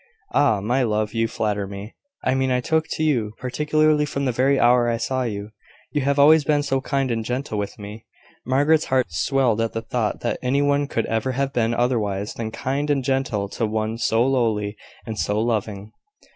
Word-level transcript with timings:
"Ah! 0.33 0.61
my 0.61 0.81
love, 0.81 1.13
you 1.13 1.27
flatter 1.27 1.67
me. 1.67 1.93
I 2.23 2.33
mean 2.33 2.49
I 2.49 2.59
took 2.59 2.87
to 2.93 3.03
you 3.03 3.33
particularly 3.37 4.03
from 4.05 4.25
the 4.25 4.31
very 4.31 4.59
hour 4.59 4.89
I 4.89 4.97
saw 4.97 5.21
you. 5.21 5.51
You 5.91 6.01
have 6.01 6.17
always 6.17 6.43
been 6.43 6.63
so 6.63 6.81
kind 6.81 7.11
and 7.11 7.23
gentle 7.23 7.59
with 7.59 7.77
me!" 7.77 8.07
Margaret's 8.43 8.85
heart 8.85 9.05
swelled 9.11 9.61
at 9.61 9.73
the 9.73 9.83
thought 9.83 10.21
that 10.21 10.39
any 10.41 10.63
one 10.63 10.87
could 10.87 11.05
ever 11.05 11.33
have 11.33 11.53
been 11.53 11.75
otherwise 11.75 12.33
than 12.33 12.49
kind 12.49 12.89
and 12.89 13.03
gentle 13.03 13.47
to 13.49 13.67
one 13.67 13.99
so 13.99 14.25
lowly 14.25 14.75
and 15.05 15.19
so 15.19 15.39
loving. 15.39 15.91